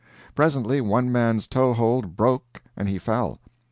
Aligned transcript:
Presently, 0.33 0.81
one 0.81 1.11
man's 1.11 1.45
toe 1.45 1.73
hold 1.73 2.17
broke 2.17 2.63
and 2.75 2.89
he 2.89 2.97
fell! 2.97 3.37